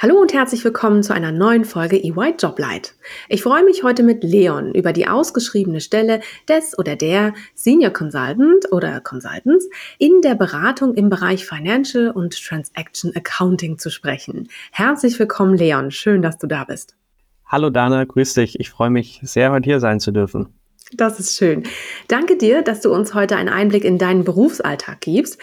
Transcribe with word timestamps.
Hallo 0.00 0.14
und 0.20 0.32
herzlich 0.32 0.64
willkommen 0.64 1.02
zu 1.02 1.12
einer 1.12 1.32
neuen 1.32 1.64
Folge 1.64 1.96
EY 1.96 2.36
Joblight. 2.38 2.94
Ich 3.28 3.42
freue 3.42 3.64
mich 3.64 3.82
heute 3.82 4.04
mit 4.04 4.22
Leon 4.22 4.72
über 4.72 4.92
die 4.92 5.08
ausgeschriebene 5.08 5.80
Stelle 5.80 6.20
des 6.48 6.78
oder 6.78 6.94
der 6.94 7.34
Senior 7.56 7.92
Consultant 7.92 8.70
oder 8.70 9.00
Consultants 9.00 9.68
in 9.98 10.20
der 10.20 10.36
Beratung 10.36 10.94
im 10.94 11.08
Bereich 11.08 11.44
Financial 11.44 12.12
und 12.12 12.40
Transaction 12.40 13.10
Accounting 13.16 13.78
zu 13.78 13.90
sprechen. 13.90 14.46
Herzlich 14.70 15.18
willkommen, 15.18 15.56
Leon. 15.56 15.90
Schön, 15.90 16.22
dass 16.22 16.38
du 16.38 16.46
da 16.46 16.62
bist. 16.62 16.94
Hallo 17.46 17.68
Dana, 17.68 18.04
grüß 18.04 18.34
dich. 18.34 18.60
Ich 18.60 18.70
freue 18.70 18.90
mich 18.90 19.18
sehr, 19.24 19.50
heute 19.50 19.64
hier 19.64 19.80
sein 19.80 19.98
zu 19.98 20.12
dürfen. 20.12 20.54
Das 20.92 21.20
ist 21.20 21.36
schön. 21.36 21.64
Danke 22.08 22.36
dir, 22.38 22.62
dass 22.62 22.80
du 22.80 22.92
uns 22.92 23.12
heute 23.12 23.36
einen 23.36 23.50
Einblick 23.50 23.84
in 23.84 23.98
deinen 23.98 24.24
Berufsalltag 24.24 25.00
gibst. 25.02 25.38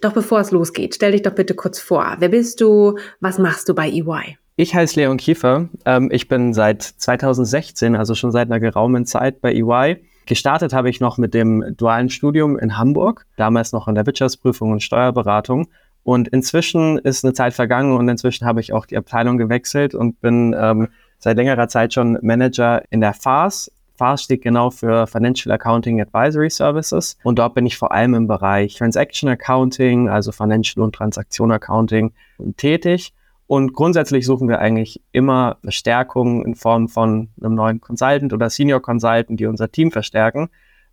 Doch 0.00 0.12
bevor 0.12 0.40
es 0.40 0.50
losgeht, 0.50 0.94
stell 0.94 1.12
dich 1.12 1.22
doch 1.22 1.34
bitte 1.34 1.54
kurz 1.54 1.78
vor. 1.78 2.16
Wer 2.18 2.30
bist 2.30 2.60
du? 2.60 2.98
Was 3.20 3.38
machst 3.38 3.68
du 3.68 3.74
bei 3.74 3.90
EY? 3.90 4.38
Ich 4.56 4.74
heiße 4.74 4.98
Leon 4.98 5.16
Kiefer. 5.16 5.68
Ähm, 5.84 6.10
ich 6.12 6.28
bin 6.28 6.52
seit 6.54 6.82
2016, 6.82 7.96
also 7.96 8.14
schon 8.14 8.32
seit 8.32 8.48
einer 8.48 8.60
geraumen 8.60 9.06
Zeit 9.06 9.40
bei 9.40 9.54
EY. 9.54 10.02
Gestartet 10.26 10.72
habe 10.72 10.90
ich 10.90 11.00
noch 11.00 11.18
mit 11.18 11.34
dem 11.34 11.76
dualen 11.76 12.08
Studium 12.08 12.58
in 12.58 12.76
Hamburg, 12.76 13.26
damals 13.36 13.72
noch 13.72 13.88
in 13.88 13.94
der 13.94 14.06
Wirtschaftsprüfung 14.06 14.70
und 14.70 14.82
Steuerberatung. 14.82 15.68
Und 16.02 16.28
inzwischen 16.28 16.98
ist 16.98 17.24
eine 17.24 17.34
Zeit 17.34 17.52
vergangen 17.52 17.96
und 17.96 18.08
inzwischen 18.08 18.46
habe 18.46 18.60
ich 18.60 18.72
auch 18.72 18.86
die 18.86 18.96
Abteilung 18.96 19.38
gewechselt 19.38 19.94
und 19.94 20.20
bin 20.20 20.54
ähm, 20.58 20.88
seit 21.18 21.36
längerer 21.36 21.68
Zeit 21.68 21.92
schon 21.92 22.18
Manager 22.22 22.82
in 22.90 23.00
der 23.00 23.12
FAS, 23.12 23.70
FAS 24.00 24.22
steht 24.22 24.40
genau 24.40 24.70
für 24.70 25.06
Financial 25.06 25.52
Accounting 25.54 26.00
Advisory 26.00 26.48
Services 26.48 27.18
und 27.22 27.38
dort 27.38 27.54
bin 27.54 27.66
ich 27.66 27.76
vor 27.76 27.92
allem 27.92 28.14
im 28.14 28.26
Bereich 28.26 28.76
Transaction 28.76 29.28
Accounting, 29.28 30.08
also 30.08 30.32
Financial 30.32 30.82
und 30.82 30.94
Transaktion 30.94 31.52
Accounting 31.52 32.14
tätig. 32.56 33.12
Und 33.46 33.74
grundsätzlich 33.74 34.24
suchen 34.24 34.48
wir 34.48 34.60
eigentlich 34.60 35.02
immer 35.12 35.58
Verstärkung 35.62 36.46
in 36.46 36.54
Form 36.54 36.88
von 36.88 37.28
einem 37.42 37.54
neuen 37.54 37.82
Consultant 37.82 38.32
oder 38.32 38.48
Senior 38.48 38.80
Consultant, 38.80 39.38
die 39.38 39.44
unser 39.44 39.70
Team 39.70 39.90
verstärken. 39.90 40.48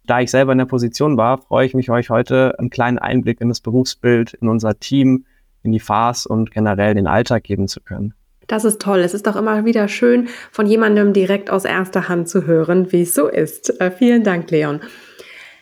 Da 0.05 0.19
ich 0.19 0.29
selber 0.29 0.51
in 0.51 0.57
der 0.57 0.65
Position 0.65 1.15
war, 1.15 1.37
freue 1.37 1.65
ich 1.65 1.73
mich, 1.73 1.89
euch 1.89 2.09
heute 2.09 2.59
einen 2.59 2.69
kleinen 2.69 2.99
Einblick 2.99 3.39
in 3.39 3.47
das 3.47 3.61
Berufsbild, 3.61 4.33
in 4.33 4.49
unser 4.49 4.79
Team, 4.79 5.25
in 5.63 5.71
die 5.71 5.79
FAS 5.79 6.25
und 6.25 6.51
generell 6.51 6.93
den 6.93 7.07
Alltag 7.07 7.43
geben 7.43 7.69
zu 7.69 7.79
können. 7.79 8.13
Das 8.47 8.63
ist 8.63 8.81
toll. 8.81 8.99
Es 8.99 9.13
ist 9.13 9.27
doch 9.27 9.35
immer 9.35 9.65
wieder 9.65 9.87
schön, 9.87 10.29
von 10.51 10.65
jemandem 10.65 11.13
direkt 11.13 11.49
aus 11.49 11.65
erster 11.65 12.07
Hand 12.07 12.29
zu 12.29 12.47
hören, 12.47 12.91
wie 12.91 13.01
es 13.01 13.13
so 13.13 13.27
ist. 13.27 13.79
Äh, 13.81 13.91
vielen 13.91 14.23
Dank, 14.23 14.49
Leon. 14.49 14.79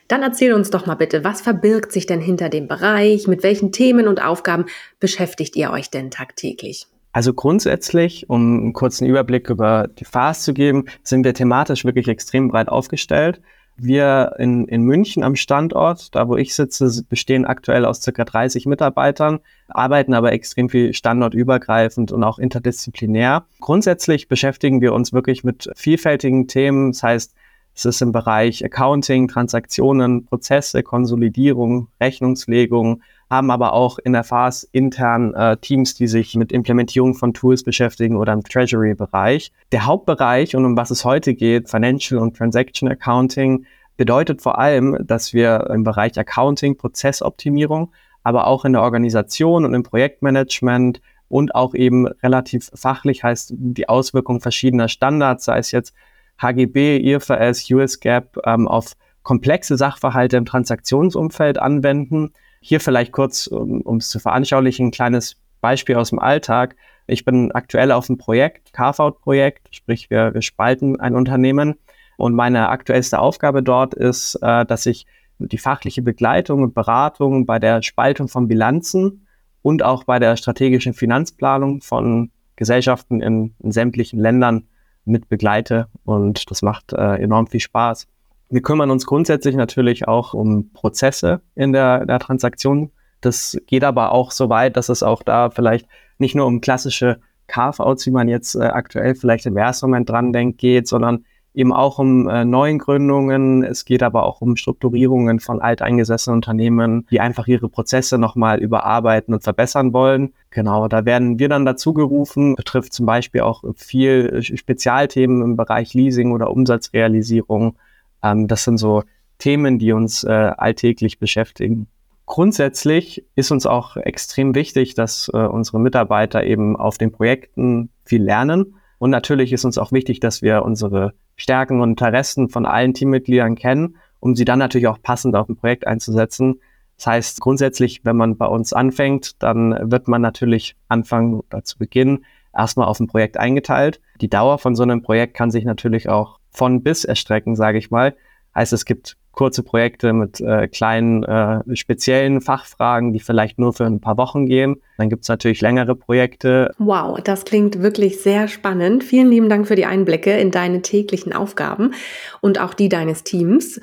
Dann 0.07 0.21
erzähl 0.21 0.53
uns 0.53 0.69
doch 0.69 0.85
mal 0.85 0.93
bitte, 0.95 1.23
was 1.23 1.41
verbirgt 1.41 1.91
sich 1.91 2.05
denn 2.05 2.21
hinter 2.21 2.49
dem 2.49 2.67
Bereich? 2.67 3.27
Mit 3.27 3.41
welchen 3.41 3.71
Themen 3.71 4.07
und 4.07 4.23
Aufgaben 4.23 4.65
beschäftigt 4.99 5.55
ihr 5.55 5.71
euch 5.71 5.89
denn 5.89 6.11
tagtäglich? 6.11 6.85
Also 7.11 7.33
grundsätzlich, 7.33 8.29
um 8.29 8.59
einen 8.59 8.73
kurzen 8.73 9.07
Überblick 9.07 9.49
über 9.49 9.87
die 9.87 10.05
FAS 10.05 10.43
zu 10.43 10.53
geben, 10.53 10.85
sind 11.01 11.23
wir 11.23 11.33
thematisch 11.33 11.85
wirklich 11.85 12.07
extrem 12.07 12.49
breit 12.49 12.67
aufgestellt. 12.67 13.41
Wir 13.77 14.35
in, 14.39 14.67
in 14.67 14.83
München 14.83 15.23
am 15.23 15.35
Standort, 15.35 16.15
da 16.15 16.29
wo 16.29 16.37
ich 16.37 16.55
sitze, 16.55 17.03
bestehen 17.09 17.45
aktuell 17.45 17.83
aus 17.83 18.01
circa 18.01 18.23
30 18.23 18.65
Mitarbeitern, 18.67 19.39
arbeiten 19.67 20.13
aber 20.13 20.31
extrem 20.31 20.69
viel 20.69 20.93
standortübergreifend 20.93 22.11
und 22.13 22.23
auch 22.23 22.39
interdisziplinär. 22.39 23.45
Grundsätzlich 23.59 24.29
beschäftigen 24.29 24.79
wir 24.79 24.93
uns 24.93 25.11
wirklich 25.11 25.43
mit 25.43 25.69
vielfältigen 25.75 26.47
Themen. 26.47 26.93
Das 26.93 27.03
heißt, 27.03 27.35
es 27.75 27.83
ist 27.83 28.01
im 28.01 28.13
Bereich 28.13 28.63
Accounting, 28.63 29.27
Transaktionen, 29.27 30.25
Prozesse, 30.25 30.81
Konsolidierung, 30.81 31.89
Rechnungslegung, 31.99 33.01
haben 33.29 33.49
aber 33.51 33.73
auch 33.73 33.97
in 33.99 34.13
der 34.13 34.23
Phase 34.23 34.67
intern 34.71 35.33
äh, 35.33 35.57
Teams, 35.57 35.95
die 35.95 36.07
sich 36.07 36.35
mit 36.35 36.51
Implementierung 36.51 37.15
von 37.15 37.33
Tools 37.33 37.63
beschäftigen 37.63 38.17
oder 38.17 38.33
im 38.33 38.43
Treasury-Bereich. 38.43 39.51
Der 39.71 39.85
Hauptbereich 39.85 40.55
und 40.55 40.65
um 40.65 40.77
was 40.77 40.91
es 40.91 41.05
heute 41.05 41.33
geht, 41.33 41.69
Financial 41.69 42.19
und 42.19 42.37
Transaction 42.37 42.89
Accounting, 42.89 43.65
bedeutet 43.97 44.41
vor 44.41 44.59
allem, 44.59 44.97
dass 45.01 45.33
wir 45.33 45.69
im 45.69 45.83
Bereich 45.83 46.17
Accounting, 46.19 46.77
Prozessoptimierung, 46.77 47.91
aber 48.23 48.47
auch 48.47 48.65
in 48.65 48.73
der 48.73 48.81
Organisation 48.81 49.65
und 49.65 49.73
im 49.73 49.83
Projektmanagement 49.83 51.01
und 51.29 51.55
auch 51.55 51.73
eben 51.73 52.07
relativ 52.07 52.69
fachlich 52.73 53.23
heißt 53.23 53.53
die 53.55 53.89
Auswirkung 53.89 54.41
verschiedener 54.41 54.89
Standards, 54.89 55.45
sei 55.45 55.57
es 55.59 55.71
jetzt 55.71 55.93
HGB, 56.37 56.97
IFRS, 56.97 57.69
US 57.71 57.99
GAAP, 57.99 58.37
ähm, 58.45 58.67
auf 58.67 58.93
komplexe 59.23 59.77
Sachverhalte 59.77 60.37
im 60.37 60.45
Transaktionsumfeld 60.45 61.57
anwenden 61.57 62.33
hier 62.67 62.79
vielleicht 62.79 63.11
kurz, 63.11 63.45
um 63.45 63.97
es 63.97 64.09
zu 64.09 64.19
veranschaulichen, 64.19 64.87
ein 64.87 64.91
kleines 64.91 65.35
Beispiel 65.61 65.97
aus 65.97 66.09
dem 66.09 66.17
Alltag. 66.17 66.75
Ich 67.05 67.23
bin 67.23 67.51
aktuell 67.51 67.91
auf 67.91 68.09
einem 68.09 68.17
Projekt, 68.17 68.73
Carve-out-Projekt, 68.73 69.67
sprich 69.75 70.09
wir, 70.09 70.33
wir 70.33 70.41
spalten 70.41 70.99
ein 70.99 71.15
Unternehmen 71.15 71.75
und 72.17 72.33
meine 72.33 72.69
aktuellste 72.69 73.19
Aufgabe 73.19 73.61
dort 73.61 73.93
ist, 73.93 74.39
äh, 74.41 74.65
dass 74.65 74.87
ich 74.87 75.05
die 75.37 75.59
fachliche 75.59 76.01
Begleitung 76.01 76.63
und 76.63 76.73
Beratung 76.73 77.45
bei 77.45 77.59
der 77.59 77.83
Spaltung 77.83 78.27
von 78.27 78.47
Bilanzen 78.47 79.27
und 79.61 79.83
auch 79.83 80.03
bei 80.03 80.17
der 80.17 80.35
strategischen 80.35 80.95
Finanzplanung 80.95 81.81
von 81.81 82.31
Gesellschaften 82.55 83.21
in, 83.21 83.53
in 83.61 83.71
sämtlichen 83.71 84.19
Ländern 84.19 84.67
mit 85.03 85.29
begleite 85.29 85.87
und 86.03 86.49
das 86.49 86.63
macht 86.63 86.93
äh, 86.93 87.17
enorm 87.17 87.45
viel 87.45 87.59
Spaß. 87.59 88.07
Wir 88.49 88.61
kümmern 88.61 88.91
uns 88.91 89.05
grundsätzlich 89.05 89.55
natürlich 89.55 90.07
auch 90.07 90.33
um 90.33 90.71
Prozesse 90.71 91.41
in 91.55 91.73
der, 91.73 92.05
der 92.05 92.19
Transaktion. 92.19 92.91
Das 93.21 93.57
geht 93.65 93.83
aber 93.83 94.11
auch 94.11 94.31
so 94.31 94.49
weit, 94.49 94.77
dass 94.77 94.89
es 94.89 95.03
auch 95.03 95.23
da 95.23 95.49
vielleicht 95.49 95.87
nicht 96.19 96.35
nur 96.35 96.45
um 96.45 96.61
klassische 96.61 97.19
Carve-outs, 97.47 98.05
wie 98.05 98.11
man 98.11 98.27
jetzt 98.27 98.55
äh, 98.55 98.63
aktuell 98.63 99.15
vielleicht 99.15 99.45
im 99.45 99.57
ersten 99.57 99.87
Moment 99.87 100.09
dran 100.09 100.33
denkt, 100.33 100.59
geht, 100.59 100.87
sondern 100.87 101.25
eben 101.55 101.73
auch 101.73 101.99
um 101.99 102.27
äh, 102.27 102.43
neuen 102.43 102.79
Gründungen. 102.79 103.63
Es 103.63 103.85
geht 103.85 104.03
aber 104.03 104.23
auch 104.23 104.41
um 104.41 104.55
Strukturierungen 104.57 105.39
von 105.39 105.61
alteingesessenen 105.61 106.37
Unternehmen, 106.37 107.07
die 107.09 107.19
einfach 107.19 107.47
ihre 107.47 107.69
Prozesse 107.69 108.17
nochmal 108.17 108.59
überarbeiten 108.59 109.33
und 109.33 109.43
verbessern 109.43 109.93
wollen. 109.93 110.33
Genau, 110.49 110.87
da 110.87 111.05
werden 111.05 111.39
wir 111.39 111.49
dann 111.49 111.65
dazu 111.65 111.93
gerufen, 111.93 112.55
betrifft 112.55 112.93
zum 112.93 113.05
Beispiel 113.05 113.41
auch 113.41 113.63
viel 113.75 114.41
Spezialthemen 114.43 115.41
im 115.41 115.55
Bereich 115.55 115.93
Leasing 115.93 116.31
oder 116.31 116.51
Umsatzrealisierung 116.51 117.77
ähm, 118.25 118.47
das 118.47 118.63
sind 118.63 118.77
so 118.77 119.03
Themen, 119.37 119.79
die 119.79 119.91
uns 119.91 120.23
äh, 120.23 120.29
alltäglich 120.29 121.19
beschäftigen. 121.19 121.87
Grundsätzlich 122.25 123.23
ist 123.35 123.51
uns 123.51 123.65
auch 123.65 123.97
extrem 123.97 124.55
wichtig, 124.55 124.95
dass 124.95 125.29
äh, 125.33 125.37
unsere 125.37 125.79
Mitarbeiter 125.79 126.43
eben 126.43 126.75
auf 126.75 126.97
den 126.97 127.11
Projekten 127.11 127.89
viel 128.03 128.23
lernen. 128.23 128.75
Und 128.97 129.11
natürlich 129.11 129.53
ist 129.53 129.65
uns 129.65 129.77
auch 129.77 129.91
wichtig, 129.91 130.19
dass 130.21 130.41
wir 130.41 130.63
unsere 130.63 131.13
Stärken 131.35 131.81
und 131.81 131.91
Interessen 131.91 132.49
von 132.49 132.65
allen 132.65 132.93
Teammitgliedern 132.93 133.55
kennen, 133.55 133.97
um 134.19 134.35
sie 134.35 134.45
dann 134.45 134.57
natürlich 134.57 134.87
auch 134.87 135.01
passend 135.01 135.35
auf 135.35 135.49
ein 135.49 135.57
Projekt 135.57 135.85
einzusetzen. 135.85 136.61
Das 136.97 137.07
heißt, 137.07 137.41
grundsätzlich, 137.41 138.01
wenn 138.05 138.15
man 138.15 138.37
bei 138.37 138.47
uns 138.47 138.73
anfängt, 138.73 139.43
dann 139.43 139.91
wird 139.91 140.07
man 140.07 140.21
natürlich 140.21 140.75
anfangen 140.87 141.41
oder 141.41 141.63
zu 141.63 141.77
Beginn 141.77 142.25
erstmal 142.57 142.87
auf 142.87 142.99
ein 142.99 143.07
Projekt 143.07 143.37
eingeteilt. 143.37 143.99
Die 144.21 144.29
Dauer 144.29 144.57
von 144.57 144.75
so 144.75 144.83
einem 144.83 145.01
Projekt 145.01 145.35
kann 145.35 145.51
sich 145.51 145.65
natürlich 145.65 146.07
auch 146.07 146.39
von 146.55 146.83
bis 146.83 147.05
erstrecken, 147.05 147.55
sage 147.55 147.77
ich 147.77 147.91
mal. 147.91 148.15
Heißt, 148.55 148.73
es 148.73 148.85
gibt 148.85 149.17
kurze 149.35 149.63
Projekte 149.63 150.13
mit 150.13 150.39
äh, 150.39 150.67
kleinen 150.67 151.23
äh, 151.23 151.59
speziellen 151.75 152.41
Fachfragen, 152.41 153.13
die 153.13 153.19
vielleicht 153.19 153.59
nur 153.59 153.73
für 153.73 153.85
ein 153.85 153.99
paar 153.99 154.17
Wochen 154.17 154.45
gehen. 154.45 154.77
Dann 154.97 155.09
gibt 155.09 155.23
es 155.23 155.29
natürlich 155.29 155.61
längere 155.61 155.95
Projekte. 155.95 156.73
Wow, 156.79 157.19
das 157.21 157.45
klingt 157.45 157.81
wirklich 157.81 158.21
sehr 158.21 158.47
spannend. 158.47 159.03
Vielen 159.03 159.29
lieben 159.29 159.49
Dank 159.49 159.67
für 159.67 159.75
die 159.75 159.85
Einblicke 159.85 160.31
in 160.31 160.51
deine 160.51 160.81
täglichen 160.81 161.33
Aufgaben 161.33 161.93
und 162.41 162.59
auch 162.59 162.73
die 162.73 162.89
deines 162.89 163.23
Teams. 163.23 163.79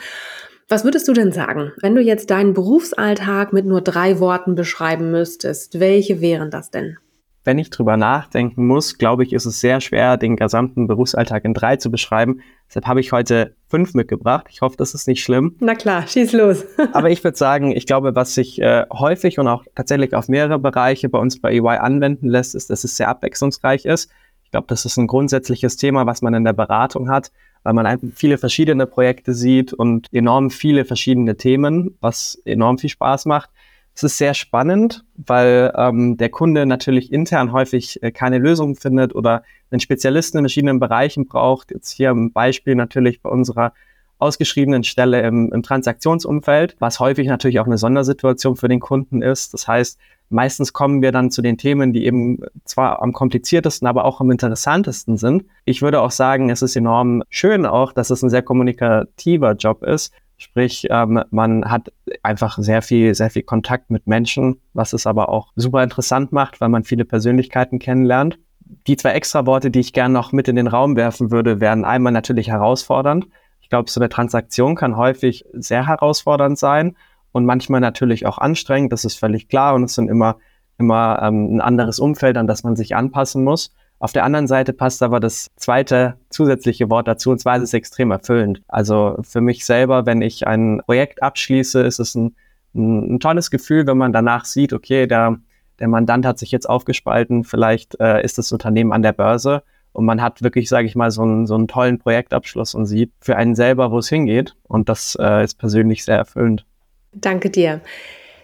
Was 0.68 0.84
würdest 0.84 1.06
du 1.06 1.12
denn 1.12 1.32
sagen, 1.32 1.72
wenn 1.82 1.94
du 1.94 2.00
jetzt 2.00 2.30
deinen 2.30 2.54
Berufsalltag 2.54 3.52
mit 3.52 3.66
nur 3.66 3.82
drei 3.82 4.20
Worten 4.20 4.54
beschreiben 4.54 5.10
müsstest? 5.10 5.80
Welche 5.80 6.22
wären 6.22 6.50
das 6.50 6.70
denn? 6.70 6.96
Wenn 7.44 7.58
ich 7.58 7.70
drüber 7.70 7.96
nachdenken 7.96 8.66
muss, 8.66 8.98
glaube 8.98 9.24
ich, 9.24 9.32
ist 9.32 9.46
es 9.46 9.60
sehr 9.60 9.80
schwer, 9.80 10.16
den 10.16 10.36
gesamten 10.36 10.86
Berufsalltag 10.86 11.44
in 11.44 11.54
drei 11.54 11.76
zu 11.76 11.90
beschreiben. 11.90 12.40
Deshalb 12.68 12.86
habe 12.86 13.00
ich 13.00 13.12
heute 13.12 13.54
fünf 13.68 13.94
mitgebracht. 13.94 14.46
Ich 14.48 14.60
hoffe, 14.60 14.76
das 14.76 14.94
ist 14.94 15.08
nicht 15.08 15.22
schlimm. 15.22 15.56
Na 15.60 15.74
klar, 15.74 16.06
schieß 16.06 16.32
los. 16.32 16.64
Aber 16.92 17.10
ich 17.10 17.22
würde 17.24 17.36
sagen, 17.36 17.72
ich 17.72 17.86
glaube, 17.86 18.14
was 18.14 18.34
sich 18.34 18.60
äh, 18.62 18.86
häufig 18.92 19.38
und 19.38 19.48
auch 19.48 19.64
tatsächlich 19.74 20.14
auf 20.14 20.28
mehrere 20.28 20.58
Bereiche 20.58 21.08
bei 21.08 21.18
uns 21.18 21.40
bei 21.40 21.52
EY 21.52 21.78
anwenden 21.78 22.28
lässt, 22.28 22.54
ist, 22.54 22.70
dass 22.70 22.84
es 22.84 22.96
sehr 22.96 23.08
abwechslungsreich 23.08 23.84
ist. 23.84 24.10
Ich 24.44 24.50
glaube, 24.52 24.66
das 24.68 24.84
ist 24.84 24.96
ein 24.96 25.06
grundsätzliches 25.06 25.76
Thema, 25.76 26.06
was 26.06 26.22
man 26.22 26.34
in 26.34 26.44
der 26.44 26.52
Beratung 26.52 27.08
hat, 27.10 27.32
weil 27.62 27.72
man 27.72 27.86
einfach 27.86 28.08
viele 28.14 28.38
verschiedene 28.38 28.86
Projekte 28.86 29.34
sieht 29.34 29.72
und 29.72 30.12
enorm 30.12 30.50
viele 30.50 30.84
verschiedene 30.84 31.36
Themen, 31.36 31.96
was 32.00 32.40
enorm 32.44 32.78
viel 32.78 32.90
Spaß 32.90 33.26
macht. 33.26 33.50
Es 33.94 34.02
ist 34.02 34.18
sehr 34.18 34.34
spannend, 34.34 35.04
weil 35.16 35.72
ähm, 35.76 36.16
der 36.16 36.30
Kunde 36.30 36.64
natürlich 36.66 37.12
intern 37.12 37.52
häufig 37.52 38.02
äh, 38.02 38.10
keine 38.10 38.38
Lösung 38.38 38.74
findet 38.74 39.14
oder 39.14 39.42
einen 39.70 39.80
Spezialisten 39.80 40.38
in 40.38 40.44
verschiedenen 40.44 40.80
Bereichen 40.80 41.26
braucht. 41.26 41.70
Jetzt 41.70 41.90
hier 41.90 42.10
ein 42.10 42.32
Beispiel 42.32 42.74
natürlich 42.74 43.20
bei 43.20 43.28
unserer 43.30 43.72
ausgeschriebenen 44.18 44.84
Stelle 44.84 45.20
im, 45.22 45.52
im 45.52 45.62
Transaktionsumfeld, 45.62 46.76
was 46.78 47.00
häufig 47.00 47.26
natürlich 47.26 47.58
auch 47.60 47.66
eine 47.66 47.76
Sondersituation 47.76 48.56
für 48.56 48.68
den 48.68 48.80
Kunden 48.80 49.20
ist. 49.20 49.52
Das 49.52 49.66
heißt, 49.66 49.98
meistens 50.30 50.72
kommen 50.72 51.02
wir 51.02 51.12
dann 51.12 51.30
zu 51.30 51.42
den 51.42 51.58
Themen, 51.58 51.92
die 51.92 52.06
eben 52.06 52.38
zwar 52.64 53.02
am 53.02 53.12
kompliziertesten, 53.12 53.86
aber 53.86 54.04
auch 54.04 54.20
am 54.20 54.30
interessantesten 54.30 55.16
sind. 55.16 55.44
Ich 55.64 55.82
würde 55.82 56.00
auch 56.00 56.12
sagen, 56.12 56.50
es 56.50 56.62
ist 56.62 56.76
enorm 56.76 57.24
schön 57.28 57.66
auch, 57.66 57.92
dass 57.92 58.10
es 58.10 58.22
ein 58.22 58.30
sehr 58.30 58.42
kommunikativer 58.42 59.52
Job 59.52 59.82
ist, 59.82 60.14
Sprich, 60.42 60.88
ähm, 60.90 61.22
man 61.30 61.70
hat 61.70 61.92
einfach 62.24 62.58
sehr 62.58 62.82
viel, 62.82 63.14
sehr 63.14 63.30
viel 63.30 63.44
Kontakt 63.44 63.92
mit 63.92 64.08
Menschen, 64.08 64.60
was 64.74 64.92
es 64.92 65.06
aber 65.06 65.28
auch 65.28 65.52
super 65.54 65.84
interessant 65.84 66.32
macht, 66.32 66.60
weil 66.60 66.68
man 66.68 66.82
viele 66.82 67.04
Persönlichkeiten 67.04 67.78
kennenlernt. 67.78 68.40
Die 68.88 68.96
zwei 68.96 69.12
extra 69.12 69.46
Worte, 69.46 69.70
die 69.70 69.78
ich 69.78 69.92
gerne 69.92 70.12
noch 70.12 70.32
mit 70.32 70.48
in 70.48 70.56
den 70.56 70.66
Raum 70.66 70.96
werfen 70.96 71.30
würde, 71.30 71.60
wären 71.60 71.84
einmal 71.84 72.12
natürlich 72.12 72.48
herausfordernd. 72.48 73.28
Ich 73.60 73.68
glaube, 73.68 73.88
so 73.88 74.00
eine 74.00 74.08
Transaktion 74.08 74.74
kann 74.74 74.96
häufig 74.96 75.44
sehr 75.52 75.86
herausfordernd 75.86 76.58
sein 76.58 76.96
und 77.30 77.44
manchmal 77.44 77.80
natürlich 77.80 78.26
auch 78.26 78.38
anstrengend. 78.38 78.92
Das 78.92 79.04
ist 79.04 79.20
völlig 79.20 79.48
klar 79.48 79.74
und 79.76 79.84
es 79.84 79.94
sind 79.94 80.08
immer, 80.08 80.38
immer 80.76 81.22
ähm, 81.22 81.54
ein 81.54 81.60
anderes 81.60 82.00
Umfeld, 82.00 82.36
an 82.36 82.48
das 82.48 82.64
man 82.64 82.74
sich 82.74 82.96
anpassen 82.96 83.44
muss. 83.44 83.72
Auf 84.02 84.12
der 84.12 84.24
anderen 84.24 84.48
Seite 84.48 84.72
passt 84.72 85.00
aber 85.04 85.20
das 85.20 85.52
zweite 85.54 86.14
zusätzliche 86.28 86.90
Wort 86.90 87.06
dazu, 87.06 87.30
und 87.30 87.38
zwar 87.38 87.58
ist 87.58 87.62
es 87.62 87.72
extrem 87.72 88.10
erfüllend. 88.10 88.60
Also 88.66 89.16
für 89.22 89.40
mich 89.40 89.64
selber, 89.64 90.06
wenn 90.06 90.22
ich 90.22 90.44
ein 90.44 90.82
Projekt 90.84 91.22
abschließe, 91.22 91.80
ist 91.82 92.00
es 92.00 92.16
ein, 92.16 92.34
ein, 92.74 93.14
ein 93.14 93.20
tolles 93.20 93.48
Gefühl, 93.52 93.86
wenn 93.86 93.98
man 93.98 94.12
danach 94.12 94.44
sieht, 94.44 94.72
okay, 94.72 95.06
der, 95.06 95.38
der 95.78 95.86
Mandant 95.86 96.26
hat 96.26 96.40
sich 96.40 96.50
jetzt 96.50 96.68
aufgespalten, 96.68 97.44
vielleicht 97.44 97.94
äh, 98.00 98.24
ist 98.24 98.38
das 98.38 98.50
Unternehmen 98.50 98.92
an 98.92 99.02
der 99.02 99.12
Börse 99.12 99.62
und 99.92 100.04
man 100.04 100.20
hat 100.20 100.42
wirklich, 100.42 100.68
sage 100.68 100.88
ich 100.88 100.96
mal, 100.96 101.12
so 101.12 101.22
einen, 101.22 101.46
so 101.46 101.54
einen 101.54 101.68
tollen 101.68 102.00
Projektabschluss 102.00 102.74
und 102.74 102.86
sieht 102.86 103.12
für 103.20 103.36
einen 103.36 103.54
selber, 103.54 103.92
wo 103.92 103.98
es 103.98 104.08
hingeht. 104.08 104.56
Und 104.66 104.88
das 104.88 105.16
äh, 105.20 105.44
ist 105.44 105.58
persönlich 105.58 106.04
sehr 106.04 106.16
erfüllend. 106.16 106.66
Danke 107.12 107.50
dir. 107.50 107.80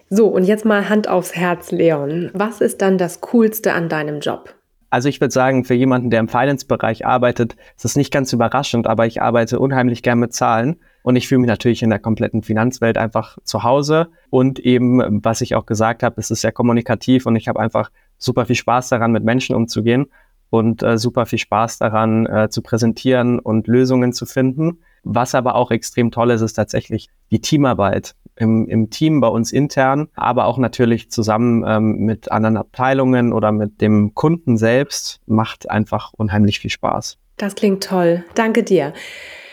So, 0.09 0.29
und 0.29 0.45
jetzt 0.45 0.65
mal 0.65 0.89
Hand 0.89 1.09
aufs 1.09 1.35
Herz, 1.35 1.73
Leon. 1.73 2.31
Was 2.33 2.61
ist 2.61 2.81
dann 2.81 2.97
das 2.97 3.21
Coolste 3.21 3.73
an 3.73 3.89
deinem 3.89 4.21
Job? 4.21 4.55
Also 4.91 5.09
ich 5.09 5.21
würde 5.21 5.33
sagen, 5.33 5.65
für 5.65 5.75
jemanden, 5.75 6.09
der 6.09 6.21
im 6.21 6.29
Finance-Bereich 6.29 7.05
arbeitet, 7.05 7.57
ist 7.77 7.85
es 7.85 7.97
nicht 7.97 8.13
ganz 8.13 8.33
überraschend, 8.33 8.87
aber 8.87 9.07
ich 9.07 9.21
arbeite 9.21 9.59
unheimlich 9.59 10.03
gern 10.03 10.19
mit 10.19 10.33
Zahlen 10.33 10.77
und 11.03 11.17
ich 11.17 11.29
fühle 11.29 11.41
mich 11.41 11.49
natürlich 11.49 11.83
in 11.83 11.91
der 11.91 11.99
kompletten 11.99 12.43
Finanzwelt 12.43 12.97
einfach 12.97 13.39
zu 13.45 13.65
Hause 13.65 14.09
und 14.31 14.59
eben, 14.59 15.23
was 15.23 15.43
ich 15.43 15.55
auch 15.55 15.67
gesagt 15.67 16.03
habe, 16.03 16.21
es 16.21 16.31
ist 16.31 16.41
sehr 16.41 16.53
kommunikativ 16.53 17.27
und 17.27 17.37
ich 17.37 17.49
habe 17.49 17.61
einfach 17.61 17.91
super 18.17 18.47
viel 18.47 18.57
Spaß 18.57 18.89
daran, 18.89 19.13
mit 19.13 19.25
Menschen 19.25 19.55
umzugehen 19.55 20.07
und 20.51 20.83
äh, 20.83 20.97
super 20.97 21.27
viel 21.27 21.39
Spaß 21.39 21.79
daran, 21.79 22.27
äh, 22.27 22.49
zu 22.49 22.63
präsentieren 22.63 23.39
und 23.39 23.67
Lösungen 23.67 24.15
zu 24.15 24.25
finden. 24.25 24.79
Was 25.11 25.35
aber 25.35 25.55
auch 25.55 25.71
extrem 25.71 26.11
toll 26.11 26.31
ist, 26.33 26.43
ist 26.43 26.53
tatsächlich 26.53 27.09
die 27.31 27.41
Teamarbeit 27.41 28.15
im, 28.37 28.69
im 28.69 28.91
Team 28.91 29.23
bei 29.23 29.29
uns 29.29 29.53
intern, 29.53 30.09
aber 30.15 30.45
auch 30.45 30.59
natürlich 30.59 31.11
zusammen 31.11 31.65
ähm, 31.67 32.05
mit 32.05 32.31
anderen 32.31 32.59
Abteilungen 32.59 33.33
oder 33.33 33.51
mit 33.51 33.81
dem 33.81 34.15
Kunden 34.15 34.59
selbst 34.59 35.21
macht 35.25 35.71
einfach 35.71 36.13
unheimlich 36.13 36.59
viel 36.59 36.71
Spaß. 36.71 37.17
Das 37.39 37.55
klingt 37.55 37.85
toll. 37.85 38.23
Danke 38.35 38.63
dir. 38.63 38.93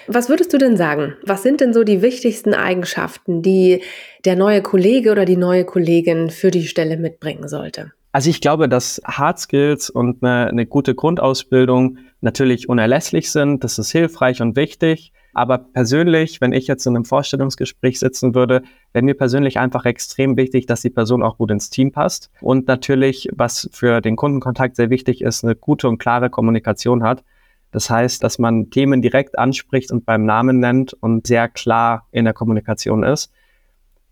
Was 0.07 0.27
würdest 0.27 0.51
du 0.51 0.57
denn 0.57 0.75
sagen? 0.75 1.15
Was 1.23 1.41
sind 1.41 1.61
denn 1.61 1.73
so 1.73 1.85
die 1.85 2.01
wichtigsten 2.01 2.53
Eigenschaften, 2.53 3.41
die 3.41 3.81
der 4.25 4.35
neue 4.35 4.61
Kollege 4.61 5.09
oder 5.09 5.23
die 5.23 5.37
neue 5.37 5.63
Kollegin 5.63 6.31
für 6.31 6.51
die 6.51 6.67
Stelle 6.67 6.97
mitbringen 6.97 7.47
sollte? 7.47 7.93
Also 8.11 8.29
ich 8.29 8.41
glaube, 8.41 8.67
dass 8.67 9.01
Hard 9.05 9.39
Skills 9.39 9.89
und 9.89 10.21
eine, 10.21 10.47
eine 10.47 10.65
gute 10.65 10.95
Grundausbildung 10.95 11.99
natürlich 12.19 12.67
unerlässlich 12.67 13.31
sind. 13.31 13.63
Das 13.63 13.79
ist 13.79 13.91
hilfreich 13.91 14.41
und 14.41 14.57
wichtig. 14.57 15.13
Aber 15.35 15.57
persönlich, 15.57 16.39
wenn 16.39 16.53
ich 16.53 16.65
jetzt 16.65 16.87
in 16.87 16.95
einem 16.95 17.03
Vorstellungsgespräch 17.03 17.99
sitzen 17.99 18.33
würde, 18.33 18.63
wäre 18.93 19.03
mir 19.03 19.15
persönlich 19.15 19.59
einfach 19.59 19.83
extrem 19.83 20.37
wichtig, 20.37 20.65
dass 20.65 20.81
die 20.81 20.89
Person 20.89 21.21
auch 21.21 21.37
gut 21.37 21.51
ins 21.51 21.69
Team 21.69 21.91
passt. 21.91 22.31
Und 22.39 22.69
natürlich, 22.69 23.27
was 23.33 23.69
für 23.73 23.99
den 23.99 24.15
Kundenkontakt 24.15 24.77
sehr 24.77 24.89
wichtig 24.89 25.21
ist, 25.21 25.43
eine 25.43 25.53
gute 25.53 25.89
und 25.89 25.97
klare 25.97 26.29
Kommunikation 26.29 27.03
hat. 27.03 27.25
Das 27.71 27.89
heißt, 27.89 28.23
dass 28.23 28.39
man 28.39 28.69
Themen 28.69 29.01
direkt 29.01 29.37
anspricht 29.37 29.91
und 29.91 30.05
beim 30.05 30.25
Namen 30.25 30.61
nennt 30.61 30.93
und 30.93 31.27
sehr 31.27 31.49
klar 31.49 32.07
in 32.11 32.23
der 32.23 32.33
Kommunikation 32.33 33.03
ist. 33.03 33.29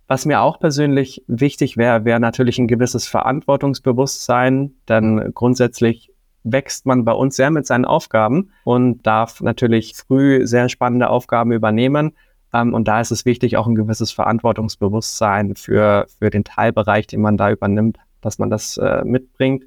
Was 0.07 0.25
mir 0.25 0.41
auch 0.41 0.59
persönlich 0.59 1.23
wichtig 1.27 1.77
wäre, 1.77 2.03
wäre 2.03 2.19
natürlich 2.19 2.59
ein 2.59 2.67
gewisses 2.67 3.07
Verantwortungsbewusstsein, 3.07 4.73
denn 4.89 5.31
grundsätzlich 5.33 6.12
wächst 6.43 6.85
man 6.85 7.05
bei 7.05 7.13
uns 7.13 7.35
sehr 7.35 7.51
mit 7.51 7.65
seinen 7.65 7.85
Aufgaben 7.85 8.51
und 8.63 9.05
darf 9.05 9.41
natürlich 9.41 9.95
früh 9.95 10.45
sehr 10.45 10.69
spannende 10.69 11.09
Aufgaben 11.09 11.51
übernehmen. 11.51 12.15
Ähm, 12.53 12.73
und 12.73 12.87
da 12.87 13.01
ist 13.01 13.11
es 13.11 13.25
wichtig, 13.25 13.57
auch 13.57 13.67
ein 13.67 13.75
gewisses 13.75 14.11
Verantwortungsbewusstsein 14.11 15.55
für, 15.55 16.05
für 16.19 16.29
den 16.29 16.43
Teilbereich, 16.43 17.07
den 17.07 17.21
man 17.21 17.37
da 17.37 17.51
übernimmt, 17.51 17.97
dass 18.21 18.39
man 18.39 18.49
das 18.49 18.77
äh, 18.77 19.03
mitbringt. 19.03 19.65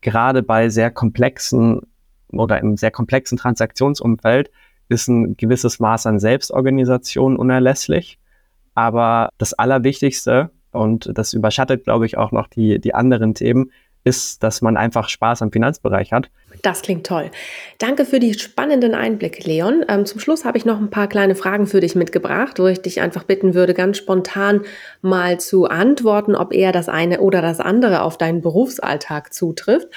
Gerade 0.00 0.42
bei 0.42 0.68
sehr 0.68 0.90
komplexen 0.90 1.82
oder 2.30 2.60
im 2.60 2.76
sehr 2.76 2.90
komplexen 2.90 3.38
Transaktionsumfeld 3.38 4.50
ist 4.88 5.08
ein 5.08 5.36
gewisses 5.36 5.80
Maß 5.80 6.06
an 6.06 6.18
Selbstorganisation 6.18 7.36
unerlässlich. 7.36 8.18
Aber 8.74 9.30
das 9.38 9.54
Allerwichtigste, 9.54 10.50
und 10.70 11.10
das 11.12 11.32
überschattet, 11.32 11.84
glaube 11.84 12.06
ich, 12.06 12.16
auch 12.16 12.32
noch 12.32 12.46
die, 12.46 12.78
die 12.78 12.94
anderen 12.94 13.34
Themen, 13.34 13.72
ist, 14.04 14.42
dass 14.42 14.62
man 14.62 14.76
einfach 14.76 15.08
Spaß 15.08 15.42
am 15.42 15.52
Finanzbereich 15.52 16.12
hat. 16.12 16.30
Das 16.62 16.82
klingt 16.82 17.06
toll. 17.06 17.30
Danke 17.78 18.04
für 18.04 18.20
die 18.20 18.34
spannenden 18.34 18.94
Einblicke, 18.94 19.46
Leon. 19.46 19.84
Ähm, 19.88 20.06
zum 20.06 20.20
Schluss 20.20 20.44
habe 20.44 20.58
ich 20.58 20.64
noch 20.64 20.78
ein 20.78 20.90
paar 20.90 21.08
kleine 21.08 21.34
Fragen 21.34 21.66
für 21.66 21.80
dich 21.80 21.94
mitgebracht, 21.94 22.58
wo 22.58 22.66
ich 22.66 22.80
dich 22.80 23.00
einfach 23.00 23.24
bitten 23.24 23.54
würde, 23.54 23.74
ganz 23.74 23.98
spontan 23.98 24.62
mal 25.02 25.38
zu 25.38 25.66
antworten, 25.66 26.34
ob 26.34 26.52
eher 26.52 26.72
das 26.72 26.88
eine 26.88 27.20
oder 27.20 27.42
das 27.42 27.60
andere 27.60 28.02
auf 28.02 28.18
deinen 28.18 28.40
Berufsalltag 28.40 29.32
zutrifft. 29.32 29.88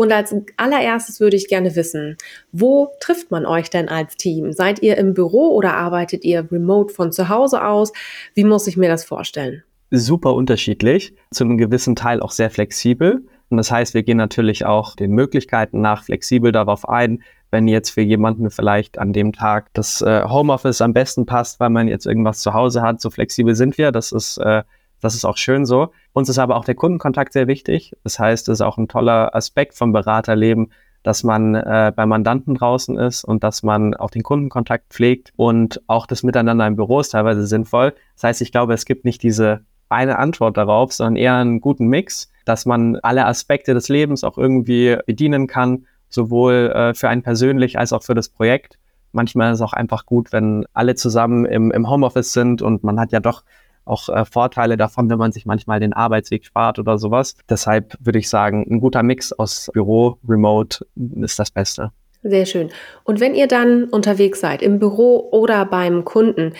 Und 0.00 0.12
als 0.12 0.34
allererstes 0.56 1.20
würde 1.20 1.36
ich 1.36 1.46
gerne 1.46 1.76
wissen, 1.76 2.16
wo 2.52 2.88
trifft 3.00 3.30
man 3.30 3.44
euch 3.44 3.68
denn 3.68 3.90
als 3.90 4.16
Team? 4.16 4.52
Seid 4.52 4.80
ihr 4.80 4.96
im 4.96 5.12
Büro 5.12 5.54
oder 5.54 5.74
arbeitet 5.74 6.24
ihr 6.24 6.50
remote 6.50 6.94
von 6.94 7.12
zu 7.12 7.28
Hause 7.28 7.62
aus? 7.62 7.92
Wie 8.34 8.44
muss 8.44 8.66
ich 8.66 8.78
mir 8.78 8.88
das 8.88 9.04
vorstellen? 9.04 9.62
Super 9.90 10.32
unterschiedlich, 10.32 11.14
zu 11.30 11.44
einem 11.44 11.58
gewissen 11.58 11.96
Teil 11.96 12.20
auch 12.20 12.30
sehr 12.30 12.48
flexibel. 12.48 13.26
Und 13.50 13.56
das 13.56 13.70
heißt, 13.70 13.94
wir 13.94 14.04
gehen 14.04 14.16
natürlich 14.16 14.64
auch 14.64 14.94
den 14.94 15.10
Möglichkeiten 15.10 15.80
nach 15.80 16.04
flexibel 16.04 16.52
darauf 16.52 16.88
ein, 16.88 17.22
wenn 17.50 17.66
jetzt 17.66 17.90
für 17.90 18.00
jemanden 18.00 18.50
vielleicht 18.50 18.98
an 18.98 19.12
dem 19.12 19.32
Tag 19.32 19.70
das 19.74 20.00
äh, 20.02 20.22
Homeoffice 20.24 20.80
am 20.80 20.92
besten 20.92 21.26
passt, 21.26 21.58
weil 21.58 21.70
man 21.70 21.88
jetzt 21.88 22.06
irgendwas 22.06 22.40
zu 22.40 22.54
Hause 22.54 22.82
hat. 22.82 23.00
So 23.00 23.10
flexibel 23.10 23.56
sind 23.56 23.76
wir. 23.76 23.90
Das 23.90 24.12
ist, 24.12 24.38
äh, 24.38 24.62
das 25.00 25.16
ist 25.16 25.24
auch 25.24 25.36
schön 25.36 25.66
so. 25.66 25.90
Uns 26.12 26.28
ist 26.28 26.38
aber 26.38 26.56
auch 26.56 26.64
der 26.64 26.76
Kundenkontakt 26.76 27.32
sehr 27.32 27.48
wichtig. 27.48 27.96
Das 28.04 28.20
heißt, 28.20 28.48
es 28.48 28.60
ist 28.60 28.60
auch 28.60 28.78
ein 28.78 28.86
toller 28.86 29.34
Aspekt 29.34 29.74
vom 29.74 29.92
Beraterleben, 29.92 30.70
dass 31.02 31.24
man 31.24 31.54
äh, 31.54 31.92
bei 31.94 32.06
Mandanten 32.06 32.54
draußen 32.54 32.98
ist 32.98 33.24
und 33.24 33.42
dass 33.42 33.62
man 33.62 33.94
auch 33.94 34.10
den 34.10 34.22
Kundenkontakt 34.22 34.92
pflegt 34.92 35.32
und 35.36 35.82
auch 35.86 36.06
das 36.06 36.22
Miteinander 36.22 36.66
im 36.66 36.76
Büro 36.76 37.00
ist 37.00 37.10
teilweise 37.10 37.46
sinnvoll. 37.46 37.94
Das 38.14 38.24
heißt, 38.24 38.42
ich 38.42 38.52
glaube, 38.52 38.74
es 38.74 38.84
gibt 38.84 39.04
nicht 39.04 39.22
diese 39.22 39.62
eine 39.88 40.18
Antwort 40.18 40.56
darauf, 40.56 40.92
sondern 40.92 41.16
eher 41.16 41.34
einen 41.36 41.60
guten 41.60 41.88
Mix, 41.88 42.30
dass 42.50 42.66
man 42.66 42.96
alle 42.96 43.26
Aspekte 43.26 43.74
des 43.74 43.88
Lebens 43.88 44.24
auch 44.24 44.36
irgendwie 44.36 44.96
bedienen 45.06 45.46
kann, 45.46 45.86
sowohl 46.08 46.72
äh, 46.74 46.94
für 46.94 47.08
einen 47.08 47.22
persönlich 47.22 47.78
als 47.78 47.92
auch 47.92 48.02
für 48.02 48.14
das 48.14 48.28
Projekt. 48.28 48.76
Manchmal 49.12 49.52
ist 49.52 49.58
es 49.58 49.62
auch 49.62 49.72
einfach 49.72 50.04
gut, 50.04 50.32
wenn 50.32 50.66
alle 50.72 50.96
zusammen 50.96 51.44
im, 51.44 51.70
im 51.70 51.88
Homeoffice 51.88 52.32
sind 52.32 52.60
und 52.60 52.82
man 52.82 52.98
hat 52.98 53.12
ja 53.12 53.20
doch 53.20 53.44
auch 53.84 54.08
äh, 54.08 54.24
Vorteile 54.24 54.76
davon, 54.76 55.08
wenn 55.08 55.18
man 55.18 55.30
sich 55.30 55.46
manchmal 55.46 55.78
den 55.78 55.92
Arbeitsweg 55.92 56.44
spart 56.44 56.80
oder 56.80 56.98
sowas. 56.98 57.36
Deshalb 57.48 57.96
würde 58.00 58.18
ich 58.18 58.28
sagen, 58.28 58.66
ein 58.68 58.80
guter 58.80 59.04
Mix 59.04 59.32
aus 59.32 59.70
Büro, 59.72 60.18
Remote 60.28 60.84
ist 61.20 61.38
das 61.38 61.52
Beste. 61.52 61.92
Sehr 62.24 62.46
schön. 62.46 62.70
Und 63.04 63.20
wenn 63.20 63.36
ihr 63.36 63.46
dann 63.46 63.84
unterwegs 63.84 64.40
seid, 64.40 64.60
im 64.60 64.80
Büro 64.80 65.28
oder 65.30 65.64
beim 65.66 66.04
Kunden, 66.04 66.54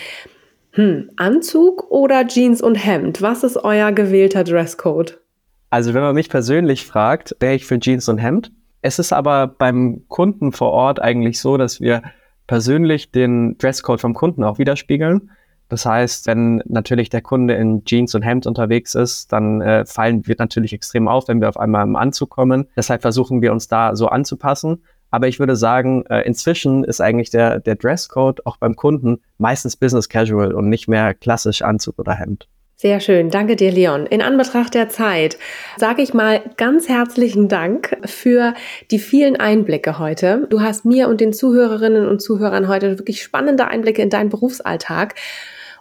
hm, 0.71 1.09
Anzug 1.17 1.91
oder 1.91 2.25
Jeans 2.27 2.61
und 2.61 2.75
Hemd? 2.75 3.21
Was 3.21 3.43
ist 3.43 3.57
euer 3.57 3.91
gewählter 3.91 4.45
Dresscode? 4.45 5.20
Also 5.71 5.93
wenn 5.93 6.01
man 6.01 6.13
mich 6.13 6.29
persönlich 6.29 6.85
fragt, 6.85 7.35
wäre 7.39 7.55
ich 7.55 7.65
für 7.65 7.79
Jeans 7.79 8.09
und 8.09 8.17
Hemd. 8.17 8.51
Es 8.81 8.99
ist 8.99 9.13
aber 9.13 9.47
beim 9.47 10.03
Kunden 10.09 10.51
vor 10.51 10.71
Ort 10.71 11.01
eigentlich 11.01 11.39
so, 11.39 11.55
dass 11.55 11.79
wir 11.79 12.03
persönlich 12.45 13.11
den 13.11 13.57
Dresscode 13.57 14.01
vom 14.01 14.13
Kunden 14.13 14.43
auch 14.43 14.59
widerspiegeln. 14.59 15.31
Das 15.69 15.85
heißt, 15.85 16.27
wenn 16.27 16.61
natürlich 16.65 17.09
der 17.09 17.21
Kunde 17.21 17.53
in 17.53 17.85
Jeans 17.85 18.13
und 18.13 18.23
Hemd 18.23 18.45
unterwegs 18.47 18.95
ist, 18.95 19.31
dann 19.31 19.61
äh, 19.61 19.85
fallen 19.85 20.27
wir 20.27 20.35
natürlich 20.37 20.73
extrem 20.73 21.07
auf, 21.07 21.29
wenn 21.29 21.39
wir 21.39 21.47
auf 21.47 21.57
einmal 21.57 21.83
im 21.87 21.95
Anzug 21.95 22.29
kommen. 22.31 22.67
Deshalb 22.75 23.01
versuchen 23.01 23.41
wir 23.41 23.53
uns 23.53 23.69
da 23.69 23.95
so 23.95 24.07
anzupassen. 24.07 24.83
Aber 25.09 25.29
ich 25.29 25.39
würde 25.39 25.55
sagen, 25.55 26.05
äh, 26.07 26.23
inzwischen 26.23 26.83
ist 26.83 26.99
eigentlich 26.99 27.29
der, 27.29 27.61
der 27.61 27.75
Dresscode 27.75 28.45
auch 28.45 28.57
beim 28.57 28.75
Kunden 28.75 29.21
meistens 29.37 29.77
Business 29.77 30.09
Casual 30.09 30.53
und 30.53 30.67
nicht 30.67 30.89
mehr 30.89 31.13
klassisch 31.13 31.61
Anzug 31.61 31.97
oder 31.97 32.13
Hemd. 32.13 32.49
Sehr 32.81 32.99
schön, 32.99 33.29
danke 33.29 33.55
dir, 33.55 33.71
Leon. 33.71 34.07
In 34.07 34.23
Anbetracht 34.23 34.73
der 34.73 34.89
Zeit 34.89 35.37
sage 35.77 36.01
ich 36.01 36.15
mal 36.15 36.41
ganz 36.57 36.89
herzlichen 36.89 37.47
Dank 37.47 37.95
für 38.05 38.55
die 38.89 38.97
vielen 38.97 39.35
Einblicke 39.35 39.99
heute. 39.99 40.47
Du 40.49 40.61
hast 40.61 40.83
mir 40.83 41.07
und 41.07 41.21
den 41.21 41.31
Zuhörerinnen 41.31 42.07
und 42.07 42.23
Zuhörern 42.23 42.67
heute 42.67 42.97
wirklich 42.97 43.21
spannende 43.21 43.67
Einblicke 43.67 44.01
in 44.01 44.09
deinen 44.09 44.29
Berufsalltag 44.29 45.13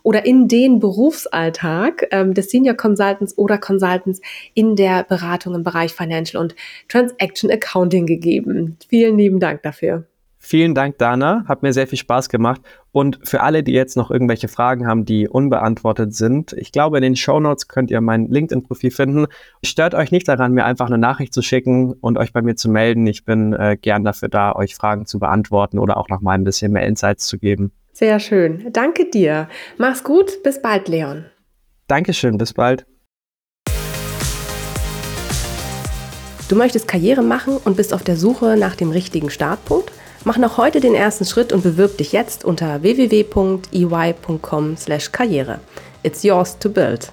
oder 0.02 0.26
in 0.26 0.46
den 0.46 0.78
Berufsalltag 0.78 2.06
ähm, 2.10 2.34
des 2.34 2.50
Senior 2.50 2.74
Consultants 2.74 3.38
oder 3.38 3.56
Consultants 3.56 4.20
in 4.52 4.76
der 4.76 5.04
Beratung 5.04 5.54
im 5.54 5.62
Bereich 5.62 5.94
Financial 5.94 6.38
und 6.38 6.54
Transaction 6.88 7.50
Accounting 7.50 8.04
gegeben. 8.04 8.76
Vielen 8.90 9.16
lieben 9.16 9.40
Dank 9.40 9.62
dafür. 9.62 10.04
Vielen 10.42 10.74
Dank, 10.74 10.96
Dana. 10.96 11.44
Hat 11.46 11.62
mir 11.62 11.74
sehr 11.74 11.86
viel 11.86 11.98
Spaß 11.98 12.30
gemacht. 12.30 12.62
Und 12.92 13.20
für 13.22 13.42
alle, 13.42 13.62
die 13.62 13.72
jetzt 13.72 13.94
noch 13.94 14.10
irgendwelche 14.10 14.48
Fragen 14.48 14.86
haben, 14.86 15.04
die 15.04 15.28
unbeantwortet 15.28 16.14
sind, 16.14 16.54
ich 16.54 16.72
glaube, 16.72 16.96
in 16.96 17.02
den 17.02 17.14
Show 17.14 17.38
Notes 17.38 17.68
könnt 17.68 17.90
ihr 17.90 18.00
mein 18.00 18.26
LinkedIn-Profil 18.26 18.90
finden. 18.90 19.26
Stört 19.62 19.94
euch 19.94 20.10
nicht 20.10 20.26
daran, 20.26 20.54
mir 20.54 20.64
einfach 20.64 20.86
eine 20.86 20.96
Nachricht 20.96 21.34
zu 21.34 21.42
schicken 21.42 21.92
und 21.92 22.16
euch 22.16 22.32
bei 22.32 22.40
mir 22.40 22.56
zu 22.56 22.70
melden. 22.70 23.06
Ich 23.06 23.26
bin 23.26 23.52
äh, 23.52 23.76
gern 23.80 24.02
dafür 24.02 24.30
da, 24.30 24.54
euch 24.56 24.74
Fragen 24.74 25.04
zu 25.04 25.18
beantworten 25.18 25.78
oder 25.78 25.98
auch 25.98 26.08
noch 26.08 26.22
mal 26.22 26.32
ein 26.32 26.44
bisschen 26.44 26.72
mehr 26.72 26.86
Insights 26.86 27.26
zu 27.26 27.38
geben. 27.38 27.70
Sehr 27.92 28.18
schön. 28.18 28.72
Danke 28.72 29.10
dir. 29.10 29.46
Mach's 29.76 30.02
gut. 30.02 30.42
Bis 30.42 30.62
bald, 30.62 30.88
Leon. 30.88 31.26
Dankeschön. 31.86 32.38
Bis 32.38 32.54
bald. 32.54 32.86
Du 36.48 36.56
möchtest 36.56 36.88
Karriere 36.88 37.22
machen 37.22 37.58
und 37.62 37.76
bist 37.76 37.92
auf 37.92 38.02
der 38.02 38.16
Suche 38.16 38.56
nach 38.56 38.74
dem 38.74 38.90
richtigen 38.90 39.28
Startpunkt? 39.28 39.92
Mach 40.24 40.36
noch 40.36 40.58
heute 40.58 40.80
den 40.80 40.94
ersten 40.94 41.24
Schritt 41.24 41.50
und 41.50 41.62
bewirb 41.62 41.96
dich 41.96 42.12
jetzt 42.12 42.44
unter 42.44 42.82
www.ey.com/karriere. 42.82 45.60
It's 46.02 46.22
yours 46.22 46.58
to 46.58 46.68
build. 46.68 47.10